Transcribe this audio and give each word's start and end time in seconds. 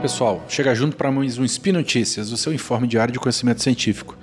pessoal, 0.00 0.42
chega 0.48 0.74
junto 0.74 0.96
para 0.96 1.12
mais 1.12 1.36
um 1.36 1.44
Spin 1.44 1.72
Notícias, 1.72 2.32
o 2.32 2.36
seu 2.36 2.54
informe 2.54 2.88
diário 2.88 3.12
de 3.12 3.18
conhecimento 3.18 3.62
científico. 3.62 4.16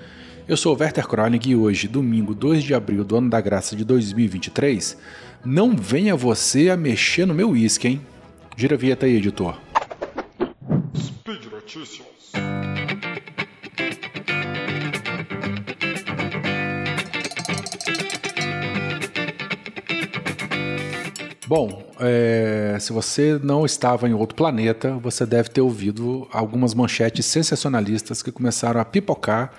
Eu 0.48 0.58
sou 0.58 0.76
o 0.76 0.80
Werther 0.80 1.08
Kronig 1.08 1.52
e 1.52 1.56
hoje, 1.56 1.88
domingo 1.88 2.34
2 2.34 2.64
de 2.64 2.74
abril 2.74 3.04
do 3.04 3.16
ano 3.16 3.30
da 3.30 3.40
graça 3.40 3.76
de 3.76 3.86
2023, 3.86 4.98
não 5.46 5.76
venha 5.78 6.16
você 6.16 6.72
a 6.72 6.78
mexer 6.78 7.28
no 7.28 7.34
meu 7.36 7.52
uísque, 7.52 7.90
hein? 7.90 8.02
Gira 8.56 8.74
a 8.74 8.78
vinheta 8.78 9.06
aí, 9.06 9.18
editor. 9.18 9.56
Speed 10.98 11.46
Notícias. 11.52 12.17
Bom, 21.48 21.82
é, 22.02 22.76
se 22.78 22.92
você 22.92 23.40
não 23.42 23.66
estava 23.66 24.10
em 24.10 24.14
outro 24.14 24.36
planeta, 24.36 24.98
você 25.02 25.26
deve 25.26 25.48
ter 25.48 25.62
ouvido 25.62 26.28
algumas 26.30 26.74
manchetes 26.74 27.26
sensacionalistas 27.26 28.22
que 28.22 28.34
começaram 28.34 28.82
a 28.82 28.84
pipocar 28.84 29.54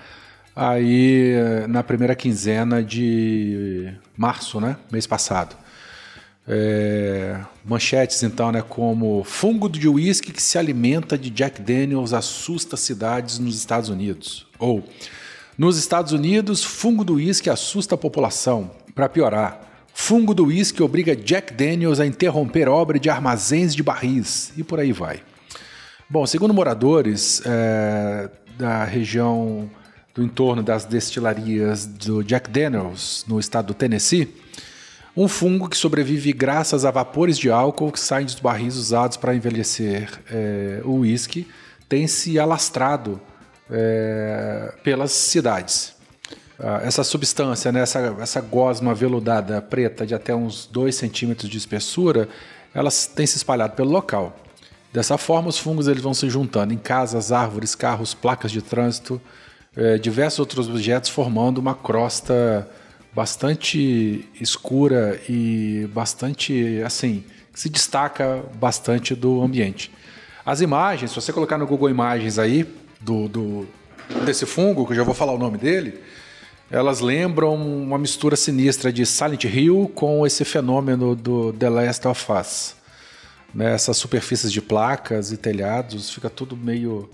aí 0.55 1.31
é, 1.31 1.65
na 1.65 1.81
primeira 1.81 2.13
quinzena 2.13 2.83
de 2.83 3.91
março, 4.15 4.61
né? 4.61 4.77
Mês 4.91 5.07
passado. 5.07 5.57
É, 6.47 7.39
manchetes 7.65 8.21
então, 8.21 8.51
né, 8.51 8.61
como 8.61 9.23
fungo 9.23 9.67
de 9.67 9.87
uísque 9.87 10.31
que 10.31 10.43
se 10.43 10.59
alimenta 10.59 11.17
de 11.17 11.31
Jack 11.31 11.59
Daniels 11.59 12.13
assusta 12.13 12.77
cidades 12.77 13.39
nos 13.39 13.57
Estados 13.57 13.89
Unidos. 13.89 14.45
Ou 14.59 14.83
nos 15.57 15.75
Estados 15.75 16.11
Unidos, 16.11 16.63
fungo 16.63 17.03
do 17.03 17.15
uísque 17.15 17.49
assusta 17.49 17.95
a 17.95 17.97
população. 17.97 18.69
Para 18.93 19.09
piorar, 19.09 19.68
Fungo 20.09 20.33
do 20.33 20.45
uísque 20.45 20.81
obriga 20.81 21.15
Jack 21.15 21.53
Daniels 21.53 21.99
a 21.99 22.05
interromper 22.07 22.67
obra 22.67 22.99
de 22.99 23.11
armazéns 23.11 23.75
de 23.75 23.83
barris 23.83 24.51
e 24.57 24.63
por 24.63 24.79
aí 24.79 24.91
vai. 24.91 25.21
Bom, 26.09 26.25
segundo 26.25 26.51
moradores 26.51 27.43
é, 27.45 28.27
da 28.57 28.83
região 28.85 29.69
do 30.15 30.23
entorno 30.23 30.63
das 30.63 30.83
destilarias 30.83 31.85
do 31.85 32.23
Jack 32.23 32.49
Daniels, 32.49 33.23
no 33.27 33.39
estado 33.39 33.67
do 33.67 33.75
Tennessee, 33.75 34.33
um 35.15 35.27
fungo 35.27 35.69
que 35.69 35.77
sobrevive 35.77 36.33
graças 36.33 36.85
a 36.85 36.89
vapores 36.89 37.37
de 37.37 37.51
álcool 37.51 37.91
que 37.91 37.99
saem 37.99 38.25
dos 38.25 38.39
barris 38.39 38.77
usados 38.77 39.15
para 39.15 39.35
envelhecer 39.35 40.09
é, 40.31 40.81
o 40.85 41.01
uísque 41.01 41.45
tem 41.87 42.07
se 42.07 42.39
alastrado 42.39 43.21
é, 43.69 44.73
pelas 44.83 45.11
cidades. 45.11 45.98
Ah, 46.61 46.81
essa 46.83 47.03
substância, 47.03 47.71
né, 47.71 47.81
essa, 47.81 48.15
essa 48.19 48.41
gosma 48.41 48.93
veludada 48.93 49.61
preta 49.61 50.05
de 50.05 50.13
até 50.13 50.35
uns 50.35 50.67
2 50.67 50.93
centímetros 50.93 51.49
de 51.49 51.57
espessura, 51.57 52.27
elas 52.73 53.07
têm 53.07 53.25
se 53.25 53.37
espalhado 53.37 53.75
pelo 53.75 53.89
local. 53.89 54.37
Dessa 54.91 55.17
forma, 55.17 55.47
os 55.47 55.57
fungos 55.57 55.87
eles 55.87 56.01
vão 56.01 56.13
se 56.13 56.29
juntando 56.29 56.73
em 56.73 56.77
casas, 56.77 57.31
árvores, 57.31 57.75
carros, 57.75 58.13
placas 58.13 58.51
de 58.51 58.61
trânsito, 58.61 59.21
eh, 59.75 59.97
diversos 59.97 60.39
outros 60.39 60.67
objetos, 60.67 61.09
formando 61.09 61.59
uma 61.59 61.75
crosta 61.75 62.67
bastante 63.13 64.27
escura 64.39 65.19
e 65.29 65.87
bastante, 65.93 66.81
assim, 66.85 67.23
que 67.53 67.59
se 67.59 67.69
destaca 67.69 68.43
bastante 68.59 69.15
do 69.15 69.41
ambiente. 69.41 69.91
As 70.45 70.59
imagens, 70.59 71.11
se 71.11 71.15
você 71.15 71.31
colocar 71.31 71.57
no 71.57 71.67
Google 71.67 71.89
Imagens 71.89 72.37
aí, 72.39 72.65
do, 72.99 73.27
do 73.29 73.67
desse 74.25 74.45
fungo, 74.45 74.85
que 74.85 74.91
eu 74.91 74.97
já 74.97 75.03
vou 75.03 75.13
falar 75.13 75.33
o 75.33 75.37
nome 75.37 75.57
dele, 75.57 75.99
elas 76.71 76.99
lembram 76.99 77.55
uma 77.55 77.97
mistura 77.97 78.35
sinistra 78.35 78.93
de 78.93 79.05
Silent 79.05 79.45
Hill 79.45 79.91
com 79.95 80.25
esse 80.25 80.45
fenômeno 80.45 81.15
do 81.15 81.51
The 81.53 81.69
Last 81.69 82.07
of 82.07 82.31
Us. 82.31 82.75
Né? 83.53 83.73
Essas 83.73 83.97
superfícies 83.97 84.51
de 84.51 84.61
placas 84.61 85.31
e 85.31 85.37
telhados, 85.37 86.11
fica 86.11 86.29
tudo 86.29 86.55
meio, 86.55 87.09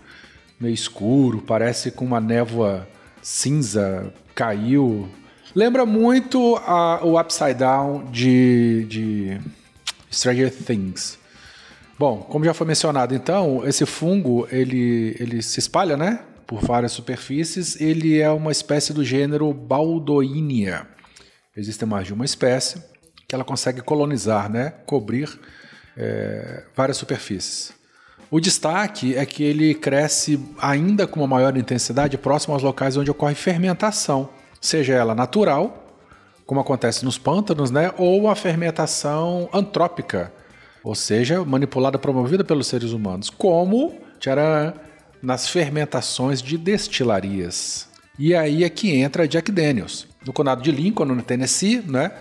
meio 0.60 0.74
escuro, 0.74 1.42
parece 1.42 1.90
com 1.90 2.04
uma 2.04 2.20
névoa 2.20 2.88
cinza, 3.22 4.14
caiu. 4.34 5.08
Lembra 5.56 5.86
muito 5.86 6.58
a, 6.58 7.00
o 7.02 7.18
Upside 7.18 7.54
Down 7.54 8.06
de, 8.12 8.86
de 8.90 9.42
Stranger 10.12 10.54
Things. 10.54 11.18
Bom, 11.98 12.18
como 12.18 12.44
já 12.44 12.54
foi 12.54 12.68
mencionado, 12.68 13.16
então, 13.16 13.66
esse 13.66 13.86
fungo 13.86 14.46
ele, 14.52 15.16
ele 15.18 15.42
se 15.42 15.62
espalha, 15.62 15.96
né? 15.96 16.20
Por 16.46 16.62
várias 16.62 16.92
superfícies, 16.92 17.80
ele 17.80 18.20
é 18.20 18.30
uma 18.30 18.52
espécie 18.52 18.94
do 18.94 19.04
gênero 19.04 19.54
Baldoinia. 19.54 20.88
Existe 21.56 21.86
mais 21.86 22.08
de 22.08 22.14
uma 22.14 22.26
espécie 22.26 22.84
que 23.28 23.34
ela 23.34 23.44
consegue 23.44 23.82
colonizar, 23.82 24.50
né, 24.50 24.74
cobrir 24.86 25.40
é, 25.98 26.64
várias 26.76 26.98
superfícies. 26.98 27.74
O 28.30 28.40
destaque 28.40 29.16
é 29.16 29.26
que 29.26 29.44
ele 29.44 29.74
cresce 29.74 30.40
ainda 30.60 31.08
com 31.08 31.20
uma 31.22 31.28
maior 31.28 31.56
intensidade 31.58 32.18
próximo 32.18 32.54
aos 32.54 32.64
locais 32.64 32.98
onde 32.98 33.10
ocorre 33.10 33.36
fermentação, 33.36 34.30
seja 34.60 34.94
ela 34.94 35.16
natural, 35.16 35.84
como 36.46 36.60
acontece 36.60 37.06
nos 37.06 37.18
pântanos, 37.18 37.72
né, 37.72 37.92
ou 37.98 38.28
a 38.30 38.36
fermentação 38.36 39.50
antrópica, 39.54 40.32
ou 40.84 40.94
seja, 40.94 41.44
manipulada, 41.44 41.98
promovida 41.98 42.44
pelos 42.44 42.68
seres 42.68 42.92
humanos, 42.92 43.30
como 43.30 43.96
tcharam, 44.20 44.74
nas 45.26 45.50
fermentações 45.50 46.40
de 46.40 46.56
destilarias. 46.56 47.88
E 48.18 48.36
aí 48.36 48.64
é 48.64 48.70
que 48.70 48.96
entra 48.96 49.28
Jack 49.28 49.52
Daniels. 49.52 50.08
No 50.26 50.32
condado 50.32 50.62
de 50.62 50.72
Lincoln, 50.72 51.06
no 51.06 51.22
Tennessee, 51.22 51.84
né? 51.86 52.12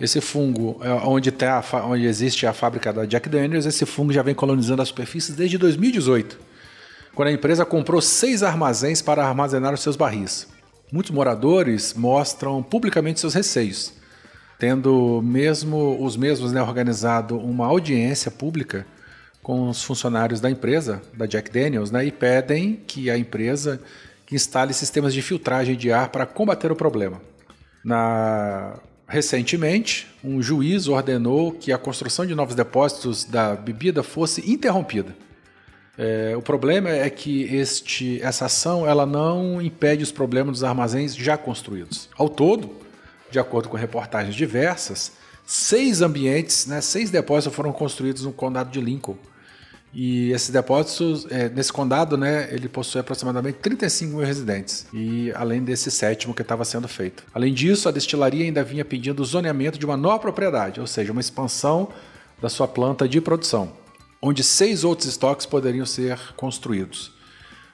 Esse 0.00 0.20
fungo, 0.20 0.80
é 0.82 0.90
onde, 1.06 1.30
tem 1.30 1.48
a, 1.48 1.62
onde 1.84 2.06
existe 2.06 2.46
a 2.46 2.52
fábrica 2.52 2.92
da 2.92 3.04
Jack 3.04 3.28
Daniels, 3.28 3.66
esse 3.66 3.86
fungo 3.86 4.12
já 4.12 4.22
vem 4.22 4.34
colonizando 4.34 4.82
as 4.82 4.88
superfícies 4.88 5.36
desde 5.36 5.58
2018, 5.58 6.38
quando 7.14 7.28
a 7.28 7.32
empresa 7.32 7.66
comprou 7.66 8.00
seis 8.00 8.42
armazéns 8.42 9.02
para 9.02 9.24
armazenar 9.24 9.74
os 9.74 9.82
seus 9.82 9.96
barris. 9.96 10.48
Muitos 10.90 11.12
moradores 11.12 11.92
mostram 11.92 12.62
publicamente 12.62 13.20
seus 13.20 13.34
receios, 13.34 13.92
tendo 14.58 15.20
mesmo 15.22 16.02
os 16.02 16.16
mesmos 16.16 16.50
né, 16.50 16.62
organizado 16.62 17.38
uma 17.38 17.66
audiência 17.66 18.30
pública 18.30 18.86
com 19.50 19.68
os 19.68 19.82
funcionários 19.82 20.40
da 20.40 20.48
empresa, 20.48 21.02
da 21.12 21.26
Jack 21.26 21.50
Daniels, 21.50 21.90
né, 21.90 22.06
e 22.06 22.12
pedem 22.12 22.80
que 22.86 23.10
a 23.10 23.18
empresa 23.18 23.80
instale 24.30 24.72
sistemas 24.72 25.12
de 25.12 25.20
filtragem 25.22 25.74
de 25.74 25.90
ar 25.90 26.08
para 26.10 26.24
combater 26.24 26.70
o 26.70 26.76
problema. 26.76 27.20
Na... 27.84 28.78
Recentemente, 29.08 30.06
um 30.22 30.40
juiz 30.40 30.86
ordenou 30.86 31.50
que 31.50 31.72
a 31.72 31.78
construção 31.78 32.24
de 32.24 32.32
novos 32.32 32.54
depósitos 32.54 33.24
da 33.24 33.56
bebida 33.56 34.04
fosse 34.04 34.48
interrompida. 34.48 35.16
É, 35.98 36.36
o 36.36 36.42
problema 36.42 36.88
é 36.88 37.10
que 37.10 37.42
este, 37.52 38.22
essa 38.22 38.44
ação 38.44 38.86
ela 38.86 39.04
não 39.04 39.60
impede 39.60 40.04
os 40.04 40.12
problemas 40.12 40.52
dos 40.52 40.62
armazéns 40.62 41.16
já 41.16 41.36
construídos. 41.36 42.08
Ao 42.16 42.28
todo, 42.28 42.70
de 43.32 43.40
acordo 43.40 43.68
com 43.68 43.76
reportagens 43.76 44.36
diversas, 44.36 45.10
seis 45.44 46.02
ambientes, 46.02 46.66
né, 46.68 46.80
seis 46.80 47.10
depósitos 47.10 47.56
foram 47.56 47.72
construídos 47.72 48.22
no 48.22 48.32
condado 48.32 48.70
de 48.70 48.80
Lincoln, 48.80 49.16
e 49.92 50.30
esses 50.30 50.50
depósitos, 50.50 51.26
é, 51.30 51.48
nesse 51.48 51.72
condado, 51.72 52.16
né, 52.16 52.48
ele 52.52 52.68
possui 52.68 53.00
aproximadamente 53.00 53.58
35 53.58 54.16
mil 54.16 54.24
residentes, 54.24 54.86
e 54.92 55.32
além 55.34 55.64
desse 55.64 55.90
sétimo 55.90 56.32
que 56.32 56.42
estava 56.42 56.64
sendo 56.64 56.86
feito. 56.86 57.24
Além 57.34 57.52
disso, 57.52 57.88
a 57.88 57.92
destilaria 57.92 58.44
ainda 58.44 58.62
vinha 58.62 58.84
pedindo 58.84 59.20
o 59.20 59.24
zoneamento 59.24 59.78
de 59.78 59.84
uma 59.84 59.96
nova 59.96 60.20
propriedade, 60.20 60.80
ou 60.80 60.86
seja, 60.86 61.10
uma 61.10 61.20
expansão 61.20 61.88
da 62.40 62.48
sua 62.48 62.68
planta 62.68 63.08
de 63.08 63.20
produção, 63.20 63.72
onde 64.22 64.44
seis 64.44 64.84
outros 64.84 65.08
estoques 65.08 65.44
poderiam 65.44 65.84
ser 65.84 66.18
construídos. 66.36 67.12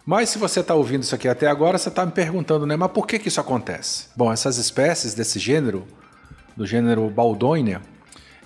Mas 0.05 0.31
se 0.31 0.38
você 0.38 0.60
está 0.60 0.75
ouvindo 0.75 1.03
isso 1.03 1.15
aqui 1.15 1.28
até 1.28 1.49
agora, 1.49 1.76
você 1.76 1.88
está 1.88 2.06
me 2.06 2.12
perguntando, 2.12 2.65
né? 2.65 2.76
Mas 2.76 2.93
por 2.93 3.06
que, 3.06 3.19
que 3.19 3.29
isso 3.29 3.40
acontece? 3.40 4.06
Bom, 4.17 4.32
essas 4.32 4.56
espécies 4.56 5.14
desse 5.14 5.38
gênero, 5.38 5.85
do 6.56 6.64
gênero 6.64 7.11
Baldonia, 7.11 7.82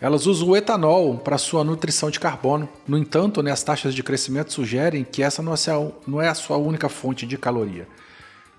elas 0.00 0.26
usam 0.26 0.48
o 0.48 0.56
etanol 0.56 1.18
para 1.18 1.36
sua 1.36 1.62
nutrição 1.62 2.10
de 2.10 2.18
carbono. 2.18 2.68
No 2.88 2.96
entanto, 2.96 3.42
né, 3.42 3.50
as 3.50 3.62
taxas 3.62 3.94
de 3.94 4.02
crescimento 4.02 4.52
sugerem 4.52 5.04
que 5.04 5.22
essa 5.22 5.42
não 5.42 5.52
é, 5.52 5.56
a, 5.56 5.90
não 6.06 6.22
é 6.22 6.28
a 6.28 6.34
sua 6.34 6.56
única 6.56 6.88
fonte 6.88 7.26
de 7.26 7.36
caloria. 7.36 7.86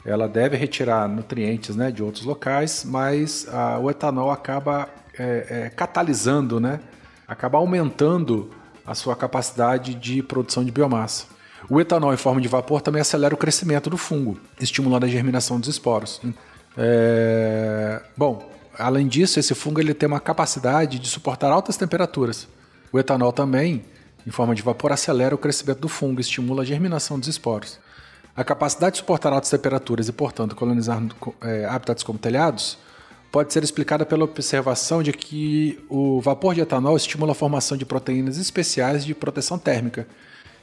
Ela 0.06 0.28
deve 0.28 0.56
retirar 0.56 1.08
nutrientes 1.08 1.76
né, 1.76 1.92
de 1.92 2.04
outros 2.04 2.24
locais, 2.26 2.84
mas 2.86 3.48
a, 3.52 3.80
o 3.80 3.90
etanol 3.90 4.30
acaba 4.30 4.88
é, 5.18 5.48
é, 5.66 5.70
catalisando, 5.70 6.60
né, 6.60 6.80
acaba 7.28 7.58
aumentando 7.58 8.52
a 8.86 8.94
sua 8.94 9.16
capacidade 9.16 9.96
de 9.96 10.22
produção 10.22 10.64
de 10.64 10.72
biomassa. 10.72 11.26
O 11.70 11.80
etanol 11.80 12.14
em 12.14 12.18
forma 12.18 12.42
de 12.42 12.48
vapor 12.48 12.82
também 12.82 13.02
acelera 13.02 13.34
o 13.34 13.38
crescimento 13.38 13.90
do 13.90 13.98
fungo, 13.98 14.38
estimulando 14.60 15.06
a 15.06 15.08
germinação 15.08 15.60
dos 15.60 15.70
esporos. 15.70 16.22
É... 16.78 18.02
Bom, 18.18 18.52
Além 18.82 19.08
disso, 19.08 19.40
esse 19.40 19.54
fungo 19.54 19.80
ele 19.80 19.94
tem 19.94 20.08
uma 20.08 20.20
capacidade 20.20 20.98
de 20.98 21.08
suportar 21.08 21.52
altas 21.52 21.78
temperaturas. 21.78 22.48
O 22.92 23.00
etanol 23.00 23.32
também, 23.32 23.86
em 24.26 24.32
forma 24.32 24.56
de 24.56 24.62
vapor, 24.62 24.92
acelera 24.92 25.36
o 25.36 25.38
crescimento 25.38 25.80
do 25.80 25.88
fungo 25.88 26.20
e 26.20 26.22
estimula 26.22 26.64
a 26.64 26.66
germinação 26.66 27.20
dos 27.20 27.30
esporos. 27.30 27.80
A 28.36 28.44
capacidade 28.44 28.94
de 28.94 29.00
suportar 29.00 29.32
altas 29.32 29.50
temperaturas 29.50 30.08
e, 30.08 30.12
portanto, 30.12 30.56
colonizar 30.56 31.02
é, 31.42 31.66
habitats 31.66 32.04
como 32.04 32.18
telhados 32.18 32.78
pode 33.32 33.54
ser 33.54 33.64
explicada 33.64 34.06
pela 34.06 34.26
observação 34.26 35.02
de 35.02 35.14
que 35.14 35.80
o 35.90 36.20
vapor 36.20 36.54
de 36.54 36.62
etanol 36.62 36.98
estimula 36.98 37.32
a 37.32 37.36
formação 37.36 37.78
de 37.78 37.86
proteínas 37.86 38.38
especiais 38.38 39.06
de 39.06 39.14
proteção 39.14 39.58
térmica, 39.58 40.08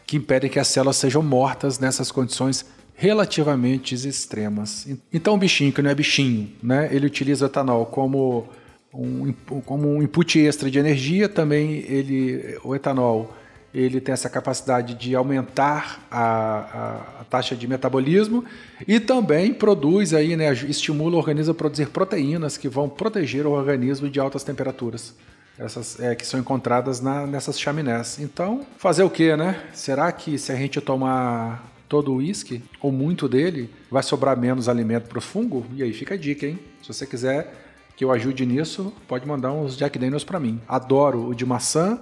que 0.06 0.16
impedem 0.16 0.50
que 0.50 0.58
as 0.58 0.68
células 0.68 0.96
sejam 0.96 1.22
mortas 1.22 1.78
nessas 1.78 2.10
condições 2.10 2.66
relativamente 2.98 3.94
extremas. 3.94 4.88
Então, 5.12 5.34
o 5.34 5.38
bichinho, 5.38 5.72
que 5.72 5.80
não 5.80 5.88
é 5.88 5.94
bichinho, 5.94 6.50
né, 6.60 6.88
ele 6.90 7.06
utiliza 7.06 7.44
o 7.44 7.48
etanol 7.48 7.86
como 7.86 8.48
um, 8.92 9.32
como 9.64 9.88
um 9.88 10.02
input 10.02 10.36
extra 10.40 10.68
de 10.68 10.80
energia, 10.80 11.28
também 11.28 11.84
ele, 11.88 12.58
o 12.64 12.74
etanol 12.74 13.32
ele 13.72 14.00
tem 14.00 14.12
essa 14.12 14.28
capacidade 14.28 14.94
de 14.94 15.14
aumentar 15.14 16.04
a, 16.10 16.20
a, 16.20 17.20
a, 17.20 17.24
taxa 17.30 17.54
de 17.54 17.68
metabolismo 17.68 18.44
e 18.86 18.98
também 18.98 19.54
produz 19.54 20.12
aí, 20.12 20.36
né, 20.36 20.52
estimula 20.52 21.14
o 21.14 21.18
organismo 21.18 21.52
a 21.52 21.54
produzir 21.54 21.86
proteínas 21.90 22.56
que 22.56 22.68
vão 22.68 22.88
proteger 22.88 23.46
o 23.46 23.52
organismo 23.52 24.10
de 24.10 24.18
altas 24.18 24.42
temperaturas. 24.42 25.14
Essas 25.56 26.00
é, 26.00 26.16
que 26.16 26.26
são 26.26 26.40
encontradas 26.40 27.00
na, 27.00 27.26
nessas 27.26 27.60
chaminés. 27.60 28.18
Então, 28.18 28.66
fazer 28.76 29.04
o 29.04 29.10
que, 29.10 29.36
né? 29.36 29.60
Será 29.72 30.10
que 30.10 30.38
se 30.38 30.50
a 30.50 30.56
gente 30.56 30.80
tomar 30.80 31.77
todo 31.88 32.12
o 32.12 32.16
uísque, 32.16 32.62
ou 32.80 32.92
muito 32.92 33.28
dele, 33.28 33.70
vai 33.90 34.02
sobrar 34.02 34.36
menos 34.36 34.68
alimento 34.68 35.08
para 35.08 35.18
o 35.18 35.22
fungo? 35.22 35.66
E 35.74 35.82
aí 35.82 35.92
fica 35.92 36.14
a 36.14 36.18
dica, 36.18 36.46
hein? 36.46 36.58
Se 36.82 36.88
você 36.88 37.06
quiser 37.06 37.52
que 37.96 38.04
eu 38.04 38.12
ajude 38.12 38.46
nisso, 38.46 38.92
pode 39.08 39.26
mandar 39.26 39.52
uns 39.52 39.76
Jack 39.76 39.98
Daniels 39.98 40.24
para 40.24 40.38
mim. 40.38 40.60
Adoro 40.68 41.28
o 41.28 41.34
de 41.34 41.44
maçã, 41.44 41.98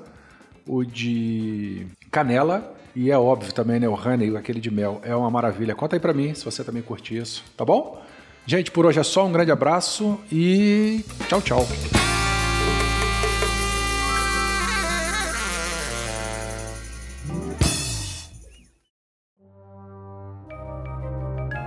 o 0.66 0.84
de 0.84 1.86
canela 2.10 2.74
e 2.94 3.10
é 3.10 3.18
óbvio 3.18 3.52
também, 3.52 3.78
né, 3.78 3.88
o 3.88 3.94
honey, 3.94 4.36
aquele 4.36 4.60
de 4.60 4.70
mel. 4.70 5.00
É 5.04 5.14
uma 5.14 5.30
maravilha. 5.30 5.74
Conta 5.74 5.96
aí 5.96 6.00
para 6.00 6.14
mim 6.14 6.34
se 6.34 6.44
você 6.44 6.64
também 6.64 6.82
curte 6.82 7.16
isso, 7.16 7.44
tá 7.56 7.64
bom? 7.64 8.02
Gente, 8.46 8.70
por 8.70 8.86
hoje 8.86 9.00
é 9.00 9.02
só. 9.02 9.26
Um 9.26 9.32
grande 9.32 9.50
abraço 9.50 10.18
e 10.30 11.04
tchau, 11.28 11.42
tchau. 11.42 12.05